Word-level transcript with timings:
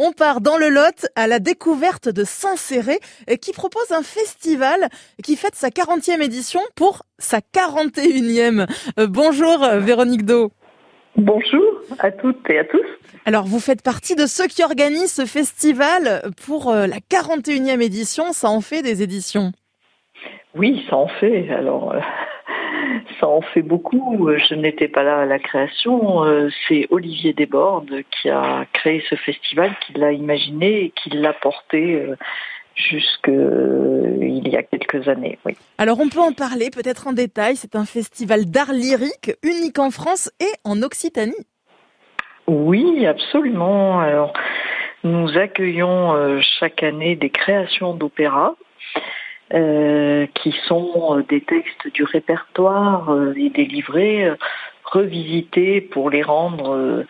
On 0.00 0.12
part 0.12 0.40
dans 0.40 0.56
le 0.56 0.68
Lot 0.68 1.08
à 1.16 1.26
la 1.26 1.40
découverte 1.40 2.08
de 2.08 2.22
Saint-Céré 2.22 3.00
qui 3.42 3.50
propose 3.52 3.90
un 3.90 4.04
festival 4.04 4.88
qui 5.24 5.34
fête 5.34 5.56
sa 5.56 5.70
40e 5.70 6.22
édition 6.22 6.60
pour 6.76 7.02
sa 7.18 7.38
41e. 7.38 8.68
Euh, 9.00 9.08
bonjour 9.08 9.66
Véronique 9.66 10.24
Do. 10.24 10.52
Bonjour 11.16 11.80
à 11.98 12.12
toutes 12.12 12.48
et 12.48 12.60
à 12.60 12.64
tous. 12.64 12.86
Alors 13.24 13.46
vous 13.46 13.58
faites 13.58 13.82
partie 13.82 14.14
de 14.14 14.26
ceux 14.26 14.46
qui 14.46 14.62
organisent 14.62 15.14
ce 15.14 15.26
festival 15.26 16.22
pour 16.46 16.70
euh, 16.70 16.86
la 16.86 16.98
41e 16.98 17.80
édition, 17.80 18.32
ça 18.32 18.50
en 18.50 18.60
fait 18.60 18.82
des 18.82 19.02
éditions? 19.02 19.50
Oui, 20.54 20.86
ça 20.88 20.96
en 20.96 21.08
fait. 21.08 21.50
Alors 21.50 21.90
euh, 21.90 21.98
ça 23.20 23.28
en 23.28 23.40
fait 23.40 23.62
beaucoup. 23.62 24.28
Je 24.48 24.54
n'étais 24.54 24.88
pas 24.88 25.02
là 25.02 25.20
à 25.20 25.24
la 25.24 25.38
création. 25.38 26.24
C'est 26.66 26.86
Olivier 26.90 27.32
Desbordes 27.32 28.02
qui 28.10 28.28
a 28.28 28.66
créé 28.72 29.02
ce 29.08 29.14
festival, 29.16 29.74
qui 29.86 29.92
l'a 29.94 30.12
imaginé 30.12 30.84
et 30.84 30.90
qui 30.90 31.10
l'a 31.10 31.32
porté 31.32 32.02
jusqu'il 32.78 34.48
y 34.48 34.56
a 34.56 34.62
quelques 34.62 35.08
années. 35.08 35.38
Oui. 35.44 35.56
Alors 35.78 36.00
on 36.00 36.08
peut 36.08 36.20
en 36.20 36.32
parler 36.32 36.70
peut-être 36.70 37.06
en 37.06 37.12
détail. 37.12 37.56
C'est 37.56 37.76
un 37.76 37.84
festival 37.84 38.46
d'art 38.46 38.72
lyrique 38.72 39.32
unique 39.42 39.78
en 39.78 39.90
France 39.90 40.30
et 40.40 40.52
en 40.64 40.82
Occitanie. 40.82 41.34
Oui, 42.46 43.06
absolument. 43.06 44.00
Alors 44.00 44.32
nous 45.04 45.36
accueillons 45.36 46.14
euh, 46.14 46.40
chaque 46.58 46.82
année 46.82 47.14
des 47.14 47.30
créations 47.30 47.94
d'opéra. 47.94 48.54
Euh, 49.54 50.26
qui 50.34 50.54
sont 50.66 51.16
euh, 51.16 51.22
des 51.22 51.40
textes 51.40 51.90
du 51.94 52.04
répertoire 52.04 53.10
et 53.34 53.48
des 53.48 53.64
livrets 53.64 54.36
revisités 54.84 55.80
pour 55.80 56.10
les 56.10 56.22
rendre 56.22 57.06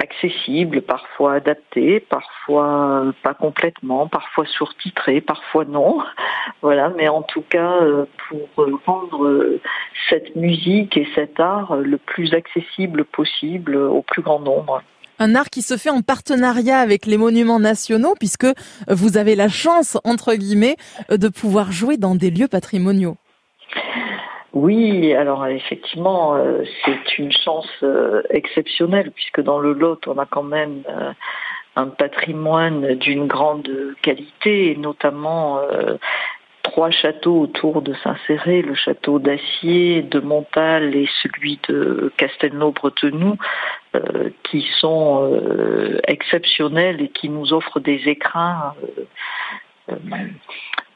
accessible, 0.00 0.82
parfois 0.82 1.34
adapté, 1.34 2.00
parfois 2.00 3.12
pas 3.22 3.34
complètement, 3.34 4.08
parfois 4.08 4.46
surtitré, 4.46 5.20
parfois 5.20 5.64
non. 5.64 5.98
Voilà, 6.62 6.90
mais 6.90 7.08
en 7.08 7.22
tout 7.22 7.42
cas 7.42 7.82
euh, 7.82 8.06
pour 8.28 8.66
rendre 8.84 9.58
cette 10.08 10.36
musique 10.36 10.96
et 10.96 11.06
cet 11.14 11.38
art 11.38 11.76
le 11.76 11.96
plus 11.96 12.34
accessible 12.34 13.04
possible 13.04 13.76
au 13.76 14.02
plus 14.02 14.22
grand 14.22 14.40
nombre. 14.40 14.82
Un 15.22 15.34
art 15.34 15.50
qui 15.50 15.60
se 15.60 15.76
fait 15.76 15.90
en 15.90 16.00
partenariat 16.00 16.78
avec 16.78 17.04
les 17.04 17.18
monuments 17.18 17.60
nationaux 17.60 18.14
puisque 18.18 18.46
vous 18.88 19.18
avez 19.18 19.36
la 19.36 19.48
chance, 19.48 19.98
entre 20.02 20.34
guillemets, 20.34 20.76
de 21.10 21.28
pouvoir 21.28 21.70
jouer 21.72 21.98
dans 21.98 22.14
des 22.14 22.30
lieux 22.30 22.48
patrimoniaux. 22.48 23.18
Oui, 24.54 25.14
alors 25.14 25.46
effectivement, 25.46 26.34
euh, 26.34 26.62
c'est 26.84 27.18
une 27.18 27.30
chance 27.30 27.68
euh, 27.82 28.22
exceptionnelle 28.30 29.12
puisque 29.12 29.42
dans 29.42 29.60
le 29.60 29.74
Lot, 29.74 30.08
on 30.08 30.18
a 30.18 30.26
quand 30.26 30.42
même 30.42 30.82
euh, 30.88 31.12
un 31.76 31.86
patrimoine 31.86 32.94
d'une 32.94 33.26
grande 33.28 33.68
qualité, 34.02 34.74
notamment 34.76 35.60
trois 36.62 36.90
châteaux 36.90 37.40
autour 37.40 37.80
de 37.80 37.94
Saint-Céré, 38.02 38.62
le 38.62 38.74
château 38.74 39.18
d'Acier, 39.18 40.02
de 40.02 40.18
Montal 40.18 40.96
et 40.96 41.08
celui 41.22 41.60
de 41.68 42.12
Castelnau-Bretenoux, 42.16 43.36
qui 44.44 44.66
sont 44.78 45.40
exceptionnels 46.06 47.00
et 47.02 47.08
qui 47.08 47.28
nous 47.28 47.52
offrent 47.52 47.80
des 47.80 48.02
écrins 48.06 48.74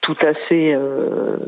tout 0.04 0.16
à 0.20 0.34
fait 0.34 0.74
euh, 0.74 1.38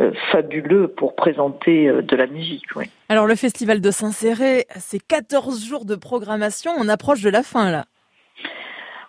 euh, 0.00 0.10
fabuleux 0.32 0.88
pour 0.88 1.14
présenter 1.14 1.86
euh, 1.86 2.00
de 2.00 2.16
la 2.16 2.26
musique. 2.26 2.64
Alors 3.10 3.26
le 3.26 3.34
festival 3.34 3.82
de 3.82 3.90
Saint-Céré, 3.90 4.64
c'est 4.76 5.06
14 5.06 5.66
jours 5.66 5.84
de 5.84 5.94
programmation, 5.94 6.72
on 6.78 6.88
approche 6.88 7.20
de 7.20 7.28
la 7.28 7.42
fin 7.42 7.70
là. 7.70 7.84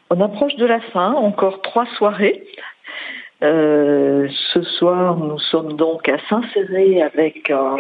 On 0.10 0.20
approche 0.20 0.56
de 0.58 0.66
la 0.66 0.82
fin, 0.82 1.14
encore 1.14 1.62
trois 1.62 1.86
soirées. 1.98 2.44
ce 3.42 4.62
soir, 4.78 5.18
nous 5.18 5.40
sommes 5.40 5.74
donc 5.78 6.08
à 6.10 6.18
Saint-Céré 6.30 7.02
avec 7.02 7.50
un, 7.50 7.78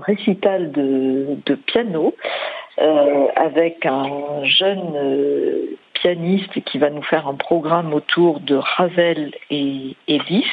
récital 0.00 0.72
de, 0.72 1.54
piano, 1.66 2.14
avec 2.78 3.86
un 3.86 4.44
jeune 4.44 5.76
pianiste 6.00 6.62
qui 6.64 6.78
va 6.78 6.90
nous 6.90 7.02
faire 7.02 7.26
un 7.26 7.34
programme 7.34 7.94
autour 7.94 8.40
de 8.40 8.56
Ravel 8.56 9.32
et, 9.50 9.96
Liszt. 10.08 10.46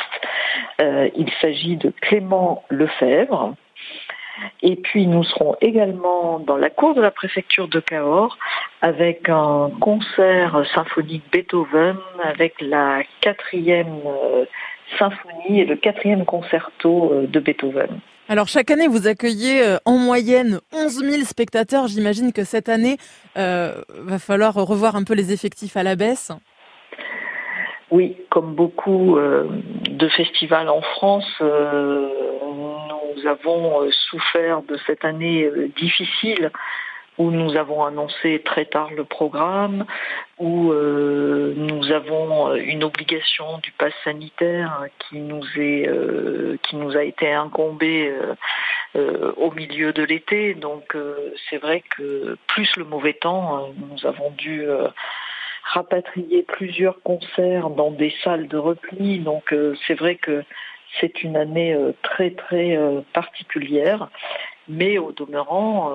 Euh, 0.82 1.10
il 1.16 1.30
s'agit 1.42 1.78
de 1.78 1.94
Clément 2.02 2.64
Lefebvre. 2.70 3.56
Et 4.64 4.76
puis 4.76 5.06
nous 5.06 5.24
serons 5.24 5.56
également 5.62 6.40
dans 6.40 6.58
la 6.58 6.72
cour 6.72 6.96
de 6.96 7.02
la 7.02 7.12
préfecture 7.12 7.68
de 7.68 7.80
Cahors 7.80 8.36
avec 8.82 9.30
un 9.30 9.70
concert 9.80 10.64
symphonique 10.74 11.24
Beethoven 11.32 11.98
avec 12.24 12.60
la 12.60 13.04
quatrième 13.22 14.00
euh, 14.08 14.46
symphonie 14.98 15.62
et 15.62 15.66
le 15.66 15.76
quatrième 15.76 16.26
concerto 16.26 17.12
euh, 17.12 17.28
de 17.28 17.40
Beethoven. 17.40 18.00
Alors 18.30 18.48
chaque 18.48 18.72
année, 18.72 18.88
vous 18.88 19.08
accueillez 19.08 19.62
euh, 19.62 19.78
en 19.84 19.98
moyenne 19.98 20.60
11 20.72 21.04
000 21.04 21.24
spectateurs. 21.24 21.88
J'imagine 21.88 22.32
que 22.32 22.46
cette 22.46 22.70
année, 22.70 22.98
euh, 23.38 23.74
va 23.90 24.18
falloir 24.18 24.56
revoir 24.56 24.96
un 24.96 25.04
peu 25.04 25.14
les 25.14 25.34
effectifs 25.34 25.76
à 25.76 25.84
la 25.84 25.96
baisse. 25.96 26.32
Oui, 27.92 28.16
comme 28.30 28.56
beaucoup 28.56 29.18
euh, 29.18 29.46
de 29.90 30.08
festivals 30.08 30.70
en 30.70 30.82
France, 30.82 31.30
nous 31.42 33.28
avons 33.28 33.92
souffert 34.10 34.62
de 34.64 34.78
cette 34.88 35.04
année 35.04 35.50
difficile 35.78 36.50
où 37.18 37.32
nous 37.32 37.56
avons 37.56 37.84
annoncé 37.84 38.42
très 38.44 38.66
tard 38.66 38.92
le 38.92 39.04
programme, 39.04 39.86
où 40.40 40.72
euh, 40.72 41.54
nous 41.56 41.92
avons 41.92 42.56
une 42.56 42.84
obligation 42.84 43.60
du 43.60 43.72
pass 43.72 43.94
sanitaire 44.04 44.88
qui 45.00 45.20
nous 45.20 45.46
est 45.58 45.88
euh, 45.88 46.58
qui 46.64 46.76
nous 46.76 46.98
a 46.98 47.04
été 47.04 47.32
incombée 47.32 48.12
euh, 48.96 49.32
au 49.38 49.52
milieu 49.52 49.94
de 49.94 50.04
l'été. 50.04 50.56
Donc 50.56 50.98
c'est 51.50 51.58
vrai 51.58 51.84
que 51.96 52.38
plus 52.48 52.76
le 52.78 52.86
mauvais 52.86 53.14
temps, 53.14 53.74
nous 53.78 54.06
avons 54.08 54.32
dû 54.32 54.66
rapatrier 55.64 56.44
plusieurs 56.44 57.02
concerts 57.04 57.70
dans 57.70 57.92
des 57.92 58.14
salles 58.24 58.48
de 58.48 58.58
repli. 58.58 59.20
Donc 59.20 59.54
c'est 59.88 59.96
vrai 59.96 60.16
que 60.16 60.44
c'est 61.00 61.24
une 61.24 61.38
année 61.38 61.76
très 62.02 62.32
très 62.32 62.78
particulière, 63.14 64.10
mais 64.68 64.98
au 64.98 65.12
demeurant 65.12 65.92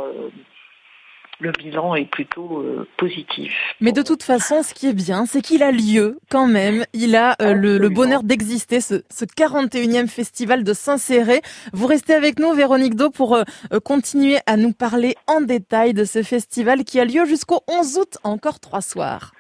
le 1.41 1.53
bilan 1.53 1.95
est 1.95 2.11
plutôt 2.11 2.59
euh, 2.59 2.87
positif. 2.97 3.53
Mais 3.81 3.93
de 3.93 4.03
toute 4.03 4.23
façon, 4.23 4.63
ce 4.63 4.75
qui 4.75 4.89
est 4.89 4.93
bien, 4.93 5.27
c'est 5.27 5.41
qu'il 5.41 5.63
a 5.63 5.71
lieu 5.71 6.19
quand 6.31 6.47
même. 6.47 6.85
Il 6.93 7.15
a 7.15 7.37
euh, 7.41 7.55
le, 7.55 7.89
bonheur 7.89 8.23
d'exister, 8.23 8.81
ce, 8.81 9.03
41e 9.11 10.09
festival 10.09 10.65
de 10.65 10.73
Saint-Céré. 10.73 11.41
Vous 11.73 11.87
restez 11.87 12.15
avec 12.15 12.39
nous, 12.39 12.53
Véronique 12.53 12.97
Do, 12.97 13.11
pour 13.11 13.37
euh, 13.37 13.45
continuer 13.85 14.39
à 14.47 14.57
nous 14.57 14.73
parler 14.73 15.15
en 15.27 15.41
détail 15.41 15.95
de 15.95 16.05
ce 16.05 16.23
festival 16.23 16.85
qui 16.85 16.99
a 16.99 17.05
lieu 17.05 17.25
jusqu'au 17.25 17.61
11 17.69 17.99
août, 17.99 18.19
encore 18.25 18.59
trois 18.61 18.83
soirs. 18.83 19.33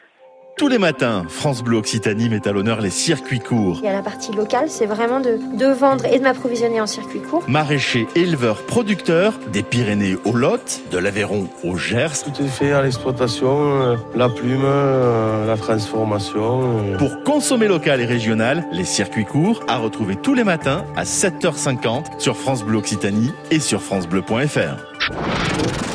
Tous 0.59 0.67
les 0.67 0.79
matins, 0.79 1.25
France 1.29 1.63
Bleu 1.63 1.77
Occitanie 1.77 2.29
met 2.29 2.49
à 2.49 2.51
l'honneur 2.51 2.81
les 2.81 2.91
circuits 2.91 3.39
courts. 3.39 3.79
Il 3.81 3.85
y 3.85 3.89
a 3.89 3.93
la 3.93 4.03
partie 4.03 4.33
locale, 4.33 4.69
c'est 4.69 4.87
vraiment 4.87 5.21
de, 5.21 5.39
de 5.57 5.67
vendre 5.67 6.05
et 6.05 6.19
de 6.19 6.25
m'approvisionner 6.25 6.81
en 6.81 6.89
circuit 6.89 7.21
court. 7.21 7.45
Maraîchers, 7.47 8.09
éleveurs, 8.17 8.67
producteurs, 8.67 9.35
des 9.53 9.63
Pyrénées 9.63 10.17
au 10.25 10.33
Lot, 10.33 10.83
de 10.91 10.99
l'Aveyron 10.99 11.47
au 11.63 11.77
Gers. 11.77 12.25
Tout 12.25 12.43
est 12.43 12.49
fait 12.49 12.73
à 12.73 12.83
l'exploitation, 12.83 13.83
euh, 13.83 13.97
la 14.17 14.29
plume, 14.29 14.63
euh, 14.65 15.47
la 15.47 15.57
transformation. 15.57 16.63
Euh. 16.63 16.97
Pour 16.97 17.23
consommer 17.23 17.69
local 17.69 18.01
et 18.01 18.07
régional, 18.07 18.67
les 18.73 18.85
circuits 18.85 19.27
courts 19.27 19.61
à 19.69 19.79
retrouver 19.79 20.17
tous 20.17 20.35
les 20.35 20.45
matins 20.45 20.85
à 20.97 21.05
7h50 21.05 22.19
sur 22.19 22.37
France 22.37 22.65
Bleu 22.65 22.79
Occitanie 22.79 23.31
et 23.53 23.61
sur 23.61 23.81
francebleu.fr. 23.81 25.88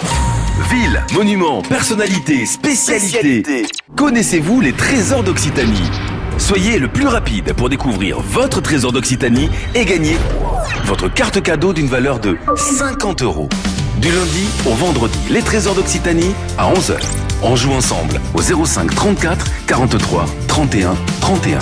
Ville, 0.73 1.03
monuments, 1.13 1.61
personnalités, 1.61 2.47
spécialités. 2.47 3.67
Connaissez-vous 3.95 4.59
les 4.59 4.73
trésors 4.73 5.22
d'Occitanie? 5.22 5.92
Soyez 6.39 6.80
le 6.80 6.88
plus 6.88 7.06
rapide 7.06 7.53
pour 7.53 7.69
découvrir 7.69 8.19
votre 8.19 8.59
trésor 8.59 8.92
d'Occitanie 8.92 9.51
et 9.75 9.86
gagner 9.86 10.18
votre 10.86 11.13
carte 11.13 11.44
cadeau 11.44 11.74
d'une 11.74 11.86
valeur 11.86 12.18
de 12.18 12.38
50 12.56 13.21
euros. 13.21 13.50
Du 13.98 14.07
lundi 14.07 14.48
au 14.65 14.74
vendredi, 14.74 15.19
les 15.30 15.44
trésors 15.44 15.75
d'Occitanie 15.75 16.33
à 16.57 16.74
11h. 16.74 16.98
On 17.44 17.56
joue 17.56 17.71
ensemble 17.71 18.19
au 18.33 18.42
05 18.42 18.95
34 18.95 19.45
43 19.68 20.25
31 20.48 20.95
31. 21.21 21.59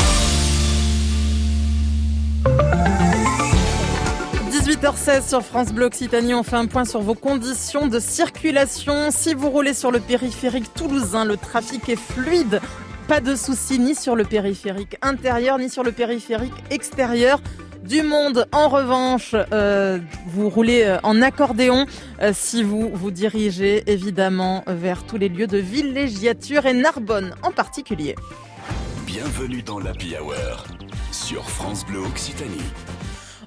18h16 4.82 5.30
sur 5.30 5.42
France 5.44 5.74
Bleu 5.74 5.86
Occitanie, 5.86 6.34
on 6.34 6.42
fait 6.42 6.56
un 6.56 6.66
point 6.66 6.86
sur 6.86 7.02
vos 7.02 7.14
conditions 7.14 7.86
de 7.86 8.00
circulation. 8.00 9.12
Si 9.12 9.36
vous 9.36 9.52
roulez 9.52 9.76
sur 9.76 9.92
le 9.92 10.00
périphérique 10.00 10.74
toulousain, 10.74 11.24
le 11.24 11.38
trafic 11.38 11.88
est 11.88 11.96
fluide. 11.96 12.60
Pas 13.08 13.22
de 13.22 13.36
soucis 13.36 13.78
ni 13.78 13.94
sur 13.94 14.16
le 14.16 14.24
périphérique 14.24 14.98
intérieur 15.04 15.60
ni 15.60 15.70
sur 15.70 15.84
le 15.84 15.92
périphérique 15.92 16.54
extérieur. 16.72 17.40
du 17.84 18.02
monde. 18.02 18.48
En 18.52 18.70
revanche, 18.70 19.36
euh, 19.54 20.00
vous 20.28 20.50
roulez 20.50 20.84
euh, 20.84 20.98
en 21.04 21.22
accordéon 21.22 21.86
euh, 22.22 22.32
si 22.34 22.64
vous 22.64 22.90
vous 22.94 23.12
dirigez 23.12 23.84
évidemment 23.86 24.64
vers 24.68 25.04
tous 25.04 25.18
les 25.18 25.30
lieux 25.30 25.48
de 25.48 25.58
villégiature 25.58 26.66
et 26.66 26.74
Narbonne 26.74 27.36
en 27.44 27.52
particulier. 27.52 28.16
Bienvenue 29.06 29.62
dans 29.62 29.80
l'Happy 29.80 30.16
Hour 30.16 30.66
sur 31.12 31.50
France 31.50 31.86
Bleu 31.86 32.00
Occitanie. 32.00 32.62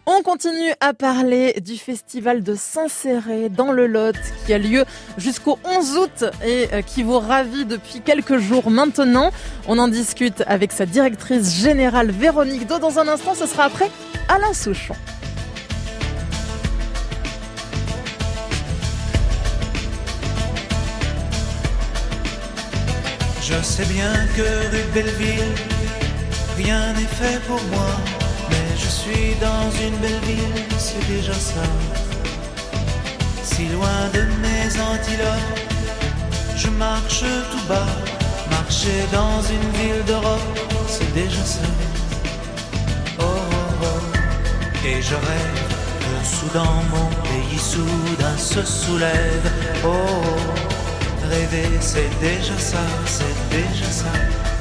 On 0.06 0.23
continue 0.23 0.71
à 0.81 0.93
parler 0.93 1.55
du 1.65 1.79
festival 1.79 2.43
de 2.43 2.55
Saint-Céré 2.55 3.49
dans 3.49 3.73
le 3.73 3.87
Lot 3.87 4.15
qui 4.45 4.53
a 4.53 4.59
lieu 4.59 4.85
jusqu'au 5.17 5.59
11 5.65 5.97
août 5.97 6.25
et 6.45 6.69
euh, 6.75 6.83
qui 6.83 7.03
vous 7.03 7.19
ravit 7.19 7.65
depuis 7.65 8.03
quelques 8.03 8.37
jours 8.37 8.71
maintenant. 8.71 9.31
On 9.67 9.79
en 9.79 9.89
discute 9.89 10.43
avec 10.47 10.73
sa 10.73 10.85
directrice 10.85 11.55
générale 11.59 12.11
Véronique 12.11 12.67
Do. 12.67 12.79
Dans 12.79 12.99
un 12.99 13.09
instant, 13.09 13.35
ce 13.35 13.47
sera 13.47 13.65
après 13.65 13.91
Alain 14.29 14.53
Souchon. 14.53 14.95
Je 23.41 23.62
sais 23.62 23.87
bien 23.87 24.12
que 24.37 24.43
rue 24.71 24.85
Belleville, 24.93 25.55
rien 26.59 26.93
n'est 26.93 27.06
fait 27.06 27.41
pour 27.47 27.62
moi. 27.71 28.24
Je 29.06 29.12
suis 29.12 29.35
dans 29.35 29.71
une 29.87 29.97
belle 29.99 30.21
ville, 30.25 30.65
c'est 30.79 31.06
déjà 31.06 31.35
ça. 31.35 31.62
Si 33.43 33.67
loin 33.69 34.09
de 34.15 34.23
mes 34.41 34.81
antilopes, 34.81 35.61
je 36.56 36.69
marche 36.69 37.25
tout 37.51 37.69
bas. 37.69 37.87
Marcher 38.51 39.05
dans 39.12 39.43
une 39.43 39.71
ville 39.79 40.05
d'Europe, 40.06 40.59
c'est 40.89 41.12
déjà 41.12 41.45
ça. 41.45 41.61
Oh, 43.19 43.25
oh, 43.25 43.85
oh. 43.85 44.87
Et 44.87 45.03
je 45.03 45.15
rêve 45.15 45.61
que 46.01 46.27
soudain 46.27 46.75
mon 46.91 47.09
pays 47.25 47.59
soudain 47.59 48.39
se 48.39 48.62
soulève. 48.62 49.51
Oh, 49.85 49.89
oh. 49.89 51.29
rêver 51.29 51.69
c'est 51.81 52.11
déjà 52.21 52.59
ça, 52.59 52.81
c'est 53.06 53.37
déjà 53.51 53.91
ça. 53.91 54.54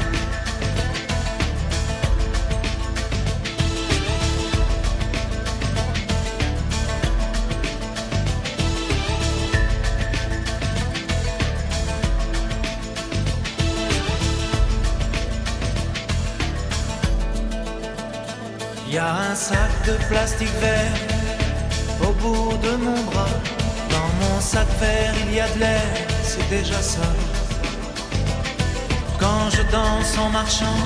Un 19.33 19.35
sac 19.35 19.71
de 19.87 19.93
plastique 20.09 20.55
vert 20.61 20.97
au 22.07 22.11
bout 22.21 22.55
de 22.67 22.75
mon 22.85 23.01
bras. 23.09 23.35
Dans 23.89 24.09
mon 24.21 24.39
sac 24.39 24.67
vert, 24.79 25.15
il 25.25 25.33
y 25.33 25.39
a 25.39 25.47
de 25.55 25.59
l'air, 25.59 25.91
c'est 26.23 26.47
déjà 26.49 26.79
ça. 26.79 27.09
Quand 29.19 29.45
je 29.55 29.63
danse 29.71 30.15
en 30.19 30.29
marchant 30.29 30.81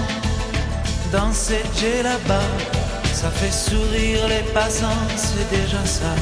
dans 1.12 1.34
cette 1.34 1.74
jet 1.78 2.04
là-bas, 2.04 2.52
ça 3.14 3.30
fait 3.32 3.52
sourire 3.52 4.26
les 4.30 4.46
passants, 4.54 5.06
c'est 5.18 5.50
déjà 5.50 5.84
ça. 5.86 6.14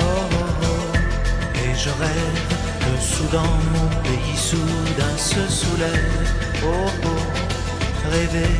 Oh, 0.00 0.02
oh, 0.02 0.66
oh. 0.70 1.58
Et 1.62 1.72
je 1.82 1.90
rêve 2.04 2.40
que 2.82 2.94
soudain 3.12 3.52
mon 3.74 3.88
pays 4.02 4.36
soudain 4.36 5.16
se 5.16 5.42
soulève. 5.48 6.28
Oh, 6.64 6.90
oh. 7.04 7.23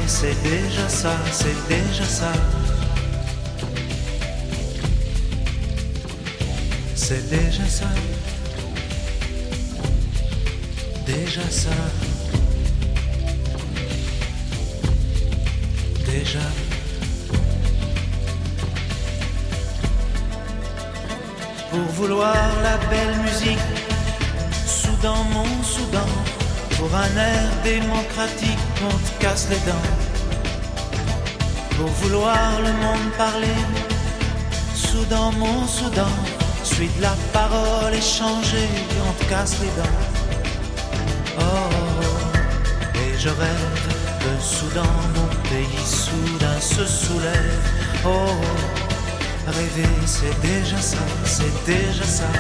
C'est 0.07 0.43
déjà 0.43 0.89
ça, 0.89 1.17
c'est 1.31 1.69
déjà 1.69 2.05
ça. 2.05 2.33
C'est 6.97 7.31
déjà 7.31 7.65
ça. 7.69 7.87
Déjà 11.07 11.49
ça. 11.51 11.71
Déjà. 16.05 16.41
Pour 21.71 21.81
vouloir 21.93 22.35
la 22.63 22.77
belle 22.89 23.17
musique, 23.21 23.59
soudain 24.67 25.15
mon 25.33 25.63
soudain, 25.63 26.09
pour 26.85 26.97
un 26.97 27.17
air 27.17 27.51
démocratique, 27.63 28.59
on 28.85 28.97
te 29.07 29.23
casse 29.23 29.49
les 29.49 29.63
dents. 29.69 29.89
Pour 31.79 31.89
vouloir 32.03 32.61
le 32.61 32.73
monde 32.85 33.11
parler, 33.17 33.61
soudain 34.75 35.31
mon 35.39 35.67
soudain, 35.67 36.17
suite 36.63 36.99
la 37.01 37.15
parole 37.33 37.95
échangée, 37.95 38.69
on 39.09 39.13
te 39.19 39.25
casse 39.31 39.57
les 39.63 39.73
dents. 39.81 39.99
Oh, 41.39 42.99
et 43.03 43.19
je 43.19 43.31
rêve 43.31 43.81
que 44.21 44.33
soudain 44.43 44.95
mon 45.17 45.29
pays 45.49 45.87
soudain 45.87 46.61
se 46.61 46.85
soulève. 46.85 47.67
Oh, 48.05 48.37
rêver 49.47 49.89
c'est 50.05 50.39
déjà 50.43 50.81
ça, 50.81 51.05
c'est 51.25 51.65
déjà 51.65 52.05
ça. 52.05 52.31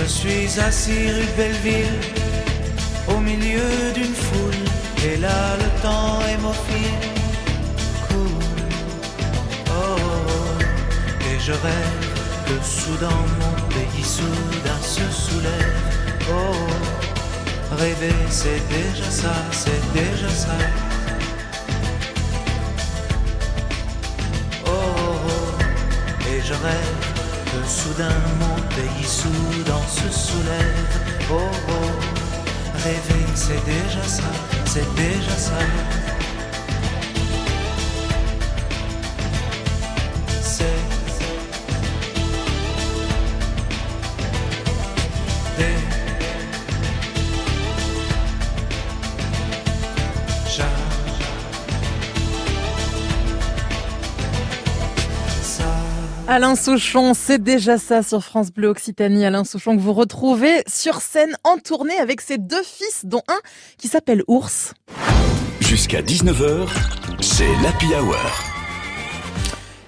Je 0.00 0.06
suis 0.06 0.60
assis 0.60 1.10
rue 1.10 1.28
Belleville, 1.36 2.00
au 3.08 3.18
milieu 3.18 3.92
d'une 3.94 4.14
foule, 4.14 4.64
et 5.04 5.18
là 5.18 5.56
le 5.58 5.82
temps 5.82 6.20
hémophile 6.32 7.00
coule. 8.08 8.64
Oh, 9.68 9.82
oh, 9.82 10.62
et 11.28 11.38
je 11.38 11.52
rêve 11.52 12.06
que 12.46 12.64
soudain 12.64 13.20
mon 13.40 13.68
pays 13.68 14.02
soudain 14.02 14.80
se 14.80 15.04
soulève. 15.12 15.76
Oh, 16.30 17.76
rêver 17.76 18.14
c'est 18.30 18.62
déjà 18.70 19.10
ça, 19.10 19.34
c'est 19.52 19.92
déjà 19.92 20.30
ça. 20.30 20.56
Oh. 24.64 24.70
et 26.26 26.40
je 26.40 26.54
rêve 26.54 27.09
soudain 27.66 28.18
mon 28.38 28.56
pays 28.74 29.06
soudain 29.06 29.80
se 29.88 30.08
soulève. 30.10 31.00
Oh 31.32 31.36
oh, 31.68 32.82
rêver 32.84 33.26
c'est 33.34 33.64
déjà 33.64 34.02
ça, 34.02 34.30
c'est 34.66 34.94
déjà 34.94 35.36
ça. 35.36 35.58
Alain 56.32 56.54
Souchon, 56.54 57.12
c'est 57.12 57.42
déjà 57.42 57.76
ça 57.76 58.04
sur 58.04 58.22
France 58.22 58.52
Bleu 58.52 58.68
Occitanie. 58.68 59.26
Alain 59.26 59.42
Souchon 59.42 59.74
que 59.74 59.80
vous 59.80 59.92
retrouvez 59.92 60.62
sur 60.68 61.00
scène 61.00 61.36
en 61.42 61.58
tournée 61.58 61.98
avec 61.98 62.20
ses 62.20 62.38
deux 62.38 62.62
fils, 62.62 63.04
dont 63.04 63.22
un 63.26 63.40
qui 63.78 63.88
s'appelle 63.88 64.22
Ours. 64.28 64.72
Jusqu'à 65.58 66.02
19h, 66.02 66.68
c'est 67.20 67.52
l'Happy 67.64 67.86
Hour. 67.86 68.49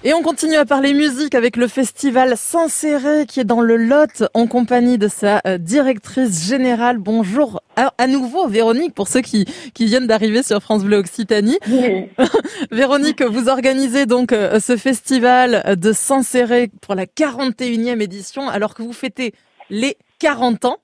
Et 0.05 0.13
on 0.13 0.21
continue 0.21 0.55
à 0.55 0.65
parler 0.65 0.93
musique 0.93 1.33
avec 1.33 1.55
le 1.55 1.69
festival 1.69 2.35
Saint-Céré 2.35 3.25
qui 3.25 3.39
est 3.39 3.45
dans 3.45 3.61
le 3.61 3.77
Lot 3.77 4.25
en 4.33 4.47
compagnie 4.47 4.97
de 4.97 5.07
sa 5.07 5.41
euh, 5.47 5.57
directrice 5.57 6.45
générale. 6.45 6.97
Bonjour 6.97 7.61
à, 7.77 7.93
à 7.97 8.07
nouveau 8.07 8.49
Véronique 8.49 8.93
pour 8.93 9.07
ceux 9.07 9.21
qui, 9.21 9.45
qui 9.73 9.85
viennent 9.85 10.05
d'arriver 10.05 10.43
sur 10.43 10.61
France 10.61 10.83
Bleu 10.83 10.97
Occitanie. 10.97 11.57
Oui. 11.69 12.09
Véronique, 12.71 13.21
vous 13.21 13.47
organisez 13.47 14.05
donc 14.05 14.33
euh, 14.33 14.59
ce 14.59 14.75
festival 14.75 15.77
de 15.79 15.93
Saint-Céré 15.93 16.69
pour 16.81 16.95
la 16.95 17.05
41e 17.05 18.01
édition 18.01 18.49
alors 18.49 18.73
que 18.73 18.81
vous 18.83 18.91
fêtez 18.91 19.33
les 19.69 19.95
40 20.19 20.65
ans 20.65 20.77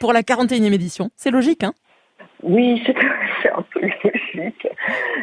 pour 0.00 0.12
la 0.12 0.20
41e 0.20 0.70
édition. 0.70 1.08
C'est 1.16 1.30
logique, 1.30 1.64
hein? 1.64 1.72
Oui, 2.44 2.82
c'est 3.42 3.50
un 3.50 3.64
peu 3.72 3.80
logique. 3.80 4.68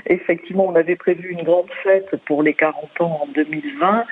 Effectivement, 0.08 0.66
on 0.68 0.76
avait 0.76 0.96
prévu 0.96 1.30
une 1.30 1.44
grande 1.44 1.70
fête 1.84 2.16
pour 2.26 2.42
les 2.42 2.56
40 2.56 3.02
ans 3.02 3.20
en 3.24 3.28
2020. 3.28 4.06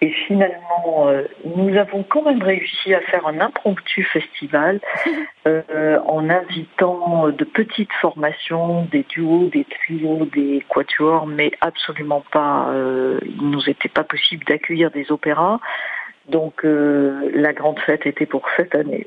Et 0.00 0.10
finalement, 0.26 1.08
euh, 1.08 1.22
nous 1.56 1.76
avons 1.76 2.04
quand 2.04 2.22
même 2.22 2.42
réussi 2.42 2.94
à 2.94 3.00
faire 3.00 3.26
un 3.26 3.40
impromptu 3.40 4.04
festival 4.04 4.80
euh, 5.46 5.98
en 6.06 6.30
invitant 6.30 7.28
de 7.28 7.44
petites 7.44 7.92
formations, 8.00 8.84
des 8.92 9.04
duos, 9.08 9.48
des 9.52 9.64
trios, 9.64 10.26
des 10.26 10.62
quatuors, 10.68 11.26
mais 11.26 11.50
absolument 11.60 12.22
pas, 12.32 12.68
euh, 12.68 13.18
il 13.24 13.50
nous 13.50 13.68
était 13.68 13.88
pas 13.88 14.04
possible 14.04 14.44
d'accueillir 14.44 14.90
des 14.90 15.10
opéras. 15.10 15.58
Donc 16.28 16.64
euh, 16.64 17.30
la 17.34 17.52
grande 17.52 17.78
fête 17.80 18.06
était 18.06 18.26
pour 18.26 18.46
cette 18.56 18.74
année. 18.74 19.06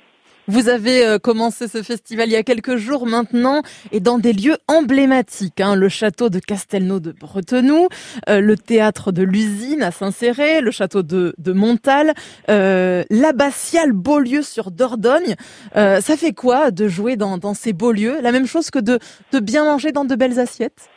Vous 0.50 0.70
avez 0.70 1.06
euh, 1.06 1.20
commencé 1.20 1.68
ce 1.68 1.84
festival 1.84 2.30
il 2.30 2.32
y 2.32 2.38
a 2.38 2.44
quelques 2.44 2.78
jours 2.78 3.06
maintenant 3.06 3.64
et 3.92 4.00
dans 4.00 4.18
des 4.18 4.32
lieux 4.32 4.56
emblématiques, 4.70 5.60
hein, 5.60 5.76
le 5.76 5.90
château 5.90 6.30
de 6.30 6.40
Castelnau 6.40 7.02
de 7.02 7.12
Bretenoux, 7.12 7.90
euh, 8.30 8.40
le 8.40 8.56
théâtre 8.56 9.12
de 9.12 9.24
l'usine 9.24 9.84
à 9.84 9.92
Saint-Céré, 9.92 10.62
le 10.62 10.72
château 10.72 11.04
de, 11.04 11.34
Montal, 11.48 12.14
euh, 12.50 13.04
l'abbatiale 13.10 13.92
Beaulieu 13.92 14.42
sur 14.42 14.72
Dordogne. 14.72 15.36
Euh, 15.76 16.00
ça 16.00 16.16
fait 16.16 16.34
quoi 16.34 16.72
de 16.72 16.88
jouer 16.88 17.18
dans, 17.18 17.38
dans 17.38 17.54
ces 17.54 17.74
beaux 17.74 17.92
lieux? 17.92 18.18
La 18.22 18.32
même 18.32 18.48
chose 18.48 18.70
que 18.70 18.80
de 18.80 19.00
bien 19.42 19.66
manger 19.66 19.92
dans 19.92 20.06
de 20.06 20.16
belles 20.16 20.40
assiettes? 20.40 20.90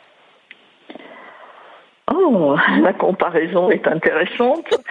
Oh, 2.13 2.55
la 2.81 2.93
comparaison 2.93 3.69
est 3.71 3.87
intéressante. 3.87 4.67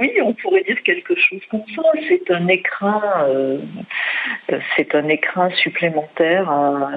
Oui, 0.00 0.10
on 0.22 0.32
pourrait 0.32 0.64
dire 0.64 0.82
quelque 0.82 1.14
chose 1.14 1.40
comme 1.50 1.62
ça. 1.76 1.82
C'est 2.08 2.28
un 2.30 2.48
écrin, 2.48 3.02
euh, 3.28 3.58
c'est 4.76 4.94
un 4.94 5.06
écrin 5.08 5.50
supplémentaire 5.50 6.50
à, 6.50 6.92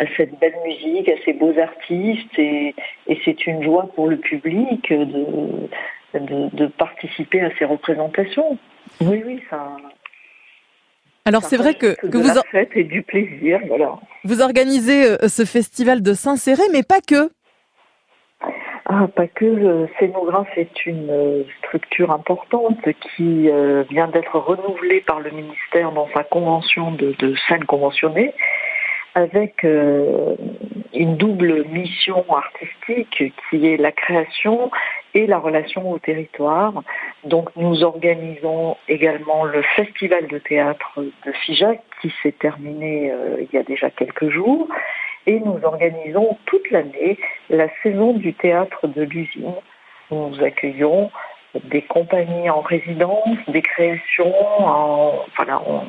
à, 0.00 0.04
cette 0.16 0.38
belle 0.40 0.56
musique, 0.66 1.08
à 1.08 1.14
ces 1.24 1.32
beaux 1.32 1.54
artistes, 1.58 2.38
et, 2.38 2.74
et 3.06 3.18
c'est 3.24 3.46
une 3.46 3.62
joie 3.62 3.88
pour 3.94 4.08
le 4.08 4.18
public 4.18 4.92
de, 4.92 5.68
de, 6.18 6.56
de, 6.56 6.66
participer 6.66 7.40
à 7.40 7.50
ces 7.56 7.64
représentations. 7.64 8.58
Oui, 9.00 9.22
oui, 9.24 9.40
ça. 9.48 9.76
Alors 11.24 11.44
c'est 11.44 11.56
vrai 11.56 11.74
que, 11.74 11.94
que 12.06 12.18
vous 12.18 12.68
et 12.74 12.84
du 12.84 13.02
plaisir, 13.02 13.60
voilà. 13.68 13.94
Vous 14.24 14.42
organisez 14.42 15.04
euh, 15.04 15.28
ce 15.28 15.44
festival 15.44 16.02
de 16.02 16.12
Saint-Céré, 16.12 16.62
mais 16.72 16.82
pas 16.82 17.00
que. 17.00 17.30
Ah, 18.86 19.08
pas 19.14 19.26
que. 19.28 19.46
Le 19.46 19.88
Scénographe 19.98 20.58
est 20.58 20.84
une 20.84 21.08
euh, 21.10 21.44
structure 21.58 22.10
importante 22.10 22.86
qui 23.16 23.48
euh, 23.48 23.82
vient 23.88 24.08
d'être 24.08 24.38
renouvelée 24.38 25.00
par 25.00 25.20
le 25.20 25.30
ministère 25.30 25.92
dans 25.92 26.08
sa 26.14 26.22
convention 26.22 26.92
de, 26.92 27.34
scène 27.48 27.64
conventionnée 27.64 28.34
avec 29.14 29.64
euh, 29.64 30.34
une 30.92 31.16
double 31.16 31.64
mission 31.68 32.24
artistique 32.28 33.32
qui 33.48 33.66
est 33.66 33.76
la 33.78 33.92
création 33.92 34.70
et 35.14 35.26
la 35.26 35.38
relation 35.38 35.90
au 35.90 35.98
territoire. 35.98 36.82
Donc 37.24 37.48
nous 37.56 37.84
organisons 37.84 38.76
également 38.88 39.44
le 39.44 39.62
festival 39.76 40.26
de 40.26 40.38
théâtre 40.38 41.00
de 41.24 41.32
Figeac 41.32 41.80
qui 42.02 42.12
s'est 42.22 42.32
terminé 42.32 43.12
il 43.38 43.48
y 43.52 43.56
a 43.56 43.62
déjà 43.62 43.88
quelques 43.90 44.28
jours 44.28 44.68
et 45.26 45.40
nous 45.40 45.58
organisons 45.62 46.36
toute 46.46 46.70
l'année 46.70 47.18
la 47.50 47.68
saison 47.82 48.14
du 48.14 48.34
théâtre 48.34 48.86
de 48.86 49.02
l'usine. 49.02 49.54
Nous 50.10 50.42
accueillons 50.42 51.10
des 51.64 51.82
compagnies 51.82 52.50
en 52.50 52.60
résidence, 52.60 53.38
des 53.48 53.62
créations, 53.62 54.34
en, 54.58 55.24
voilà, 55.36 55.62
on, 55.66 55.82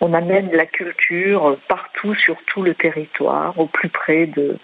on 0.00 0.12
amène 0.12 0.50
la 0.52 0.66
culture 0.66 1.58
partout 1.68 2.14
sur 2.14 2.36
tout 2.46 2.62
le 2.62 2.74
territoire, 2.74 3.58
au 3.58 3.66
plus 3.66 3.88
près 3.88 4.26
de, 4.26 4.58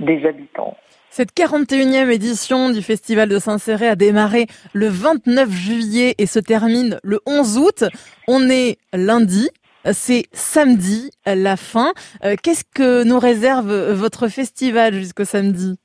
des 0.00 0.26
habitants. 0.26 0.76
Cette 1.10 1.34
41e 1.34 2.10
édition 2.10 2.70
du 2.70 2.82
Festival 2.82 3.28
de 3.28 3.38
Saint-Céré 3.38 3.88
a 3.88 3.96
démarré 3.96 4.46
le 4.72 4.88
29 4.88 5.50
juillet 5.50 6.14
et 6.18 6.26
se 6.26 6.38
termine 6.38 6.98
le 7.02 7.20
11 7.26 7.58
août. 7.58 7.84
On 8.28 8.48
est 8.50 8.76
lundi, 8.92 9.48
c'est 9.92 10.24
samedi 10.32 11.10
la 11.26 11.56
fin. 11.56 11.92
Euh, 12.24 12.36
qu'est-ce 12.42 12.64
que 12.64 13.04
nous 13.04 13.18
réserve 13.18 13.72
votre 13.92 14.28
festival 14.28 14.94
jusqu'au 14.94 15.24
samedi? 15.24 15.78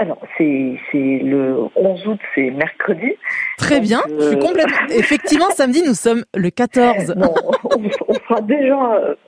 Alors, 0.00 0.20
c'est 0.36 0.78
le 0.94 1.66
11 1.74 2.06
août, 2.06 2.20
c'est 2.36 2.50
mercredi. 2.50 3.14
Très 3.58 3.80
bien, 3.80 4.00
euh... 4.08 4.20
je 4.20 4.28
suis 4.28 4.38
complètement... 4.38 4.76
Effectivement, 4.90 5.50
samedi, 5.50 5.82
nous 5.84 5.94
sommes 5.94 6.24
le 6.36 6.50
14. 6.50 7.14
Non, 7.16 7.34
on, 7.64 7.82
on 8.06 8.14
sera 8.14 8.40
déjà 8.42 8.78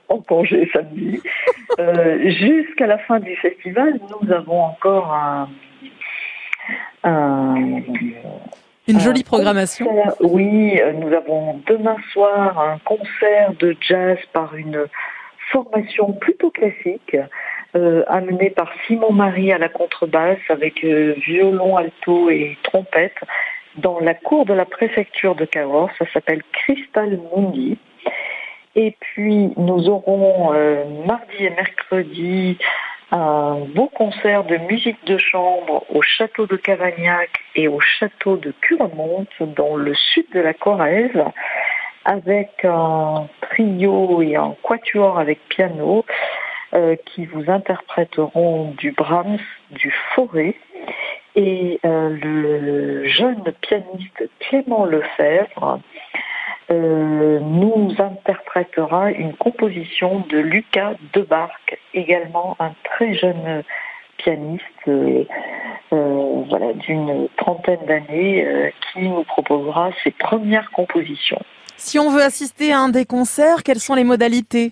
en 0.07 0.19
congé 0.19 0.69
samedi. 0.71 1.21
Euh, 1.77 2.29
Jusqu'à 2.29 2.87
la 2.87 2.99
fin 2.99 3.19
du 3.19 3.35
festival, 3.35 3.99
nous 4.21 4.31
avons 4.31 4.61
encore 4.61 5.13
un... 5.13 5.49
un 7.03 7.81
une 8.87 8.99
jolie 8.99 9.23
programmation. 9.23 9.85
Concert, 9.85 10.15
oui, 10.21 10.79
nous 10.95 11.13
avons 11.13 11.61
demain 11.67 11.97
soir 12.11 12.59
un 12.59 12.79
concert 12.79 13.53
de 13.59 13.75
jazz 13.79 14.17
par 14.33 14.55
une 14.55 14.85
formation 15.51 16.13
plutôt 16.13 16.49
classique 16.49 17.17
euh, 17.75 18.03
amené 18.07 18.49
par 18.49 18.69
Simon 18.85 19.13
Marie 19.13 19.51
à 19.51 19.57
la 19.57 19.69
contrebasse 19.69 20.39
avec 20.49 20.83
euh, 20.83 21.13
violon, 21.25 21.77
alto 21.77 22.29
et 22.29 22.57
trompette 22.63 23.17
dans 23.77 23.99
la 23.99 24.13
cour 24.13 24.45
de 24.45 24.53
la 24.53 24.65
préfecture 24.65 25.35
de 25.35 25.45
Cahors. 25.45 25.89
Ça 25.97 26.05
s'appelle 26.13 26.41
Crystal 26.51 27.17
Mundi. 27.33 27.77
Et 28.75 28.95
puis 28.99 29.53
nous 29.55 29.89
aurons 29.89 30.53
euh, 30.53 30.83
mardi 31.05 31.45
et 31.45 31.49
mercredi 31.51 32.57
un 33.11 33.65
beau 33.75 33.87
concert 33.87 34.45
de 34.45 34.57
musique 34.57 35.03
de 35.05 35.17
chambre 35.17 35.85
au 35.89 36.01
château 36.01 36.47
de 36.47 36.55
Cavagnac 36.55 37.29
et 37.55 37.67
au 37.67 37.79
château 37.79 38.37
de 38.37 38.53
Curemonte 38.61 39.27
dans 39.39 39.75
le 39.75 39.93
sud 39.93 40.25
de 40.33 40.39
la 40.39 40.53
Corrèze 40.53 41.23
avec 42.05 42.63
un 42.63 43.27
trio 43.41 44.21
et 44.21 44.35
un 44.35 44.55
quatuor 44.63 45.19
avec 45.19 45.39
piano 45.49 46.05
euh, 46.73 46.95
qui 47.05 47.25
vous 47.25 47.51
interpréteront 47.51 48.73
du 48.77 48.91
Brahms, 48.91 49.39
du 49.71 49.93
Forêt. 50.15 50.55
Et 51.35 51.79
euh, 51.85 52.09
le 52.09 53.07
jeune 53.07 53.43
pianiste 53.61 54.29
Clément 54.39 54.85
Lefebvre 54.85 55.79
euh, 56.71 57.39
nous 57.39 57.93
interprétera 57.99 59.11
une 59.11 59.33
composition 59.33 60.23
de 60.29 60.37
Lucas 60.37 60.93
Debarque, 61.13 61.79
également 61.93 62.55
un 62.59 62.73
très 62.83 63.13
jeune 63.13 63.63
pianiste 64.17 64.63
euh, 64.87 65.23
euh, 65.93 66.43
voilà, 66.47 66.73
d'une 66.73 67.27
trentaine 67.37 67.85
d'années 67.85 68.45
euh, 68.45 68.69
qui 68.93 69.01
nous 69.01 69.23
proposera 69.23 69.91
ses 70.03 70.11
premières 70.11 70.71
compositions. 70.71 71.41
Si 71.77 71.99
on 71.99 72.09
veut 72.09 72.21
assister 72.21 72.71
à 72.71 72.79
un 72.79 72.89
des 72.89 73.05
concerts, 73.05 73.63
quelles 73.63 73.79
sont 73.79 73.95
les 73.95 74.03
modalités? 74.03 74.71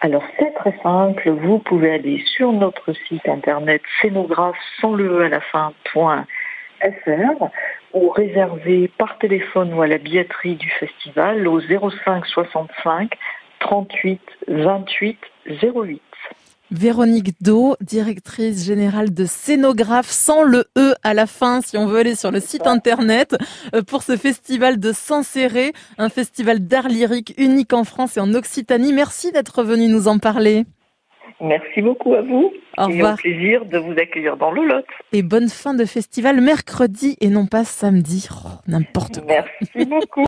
Alors 0.00 0.24
c'est 0.36 0.52
très 0.54 0.76
simple, 0.82 1.30
vous 1.30 1.58
pouvez 1.60 1.92
aller 1.92 2.22
sur 2.36 2.52
notre 2.52 2.92
site 3.08 3.26
internet 3.28 3.80
scénographe 4.00 4.56
sans 4.80 4.94
le 4.94 5.20
e 5.20 5.24
à 5.24 5.28
la 5.28 5.40
fin 5.40 5.72
point 5.92 6.26
fr 6.80 7.46
ou 7.94 8.10
réserver 8.10 8.90
par 8.98 9.18
téléphone 9.18 9.72
ou 9.74 9.82
à 9.82 9.86
la 9.86 9.98
billetterie 9.98 10.56
du 10.56 10.70
festival 10.70 11.46
au 11.46 11.60
05 11.60 12.26
65 12.26 13.12
38 13.60 14.20
28 14.48 15.18
08. 15.46 16.02
Véronique 16.72 17.34
Do, 17.42 17.76
directrice 17.82 18.64
générale 18.64 19.12
de 19.12 19.26
Scénographe, 19.26 20.10
sans 20.10 20.42
le 20.42 20.64
E 20.78 20.94
à 21.02 21.12
la 21.12 21.26
fin, 21.26 21.60
si 21.60 21.76
on 21.76 21.86
veut 21.86 21.98
aller 21.98 22.14
sur 22.14 22.30
le 22.30 22.40
site 22.40 22.66
internet, 22.66 23.36
euh, 23.74 23.82
pour 23.82 24.02
ce 24.02 24.16
festival 24.16 24.80
de 24.80 24.90
Saint-Céré, 24.92 25.74
un 25.98 26.08
festival 26.08 26.66
d'art 26.66 26.88
lyrique 26.88 27.34
unique 27.36 27.74
en 27.74 27.84
France 27.84 28.16
et 28.16 28.20
en 28.20 28.32
Occitanie. 28.32 28.94
Merci 28.94 29.32
d'être 29.32 29.62
venu 29.62 29.88
nous 29.88 30.08
en 30.08 30.18
parler. 30.18 30.64
Merci 31.42 31.82
beaucoup 31.82 32.14
à 32.14 32.22
vous. 32.22 32.52
Au 32.78 32.88
et 32.88 32.92
revoir. 32.94 33.14
au 33.14 33.16
plaisir 33.16 33.64
de 33.66 33.76
vous 33.78 33.92
accueillir 33.92 34.36
dans 34.36 34.52
le 34.52 34.64
Lot. 34.64 34.84
Et 35.12 35.22
bonne 35.22 35.48
fin 35.48 35.74
de 35.74 35.84
festival 35.84 36.40
mercredi 36.40 37.16
et 37.20 37.28
non 37.28 37.46
pas 37.46 37.64
samedi. 37.64 38.28
Oh, 38.30 38.48
N'importe 38.68 39.20
quoi. 39.20 39.26
Merci 39.74 39.84
beaucoup. 39.88 40.06